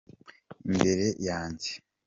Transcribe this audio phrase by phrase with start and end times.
[0.67, 1.71] imbere yanjye.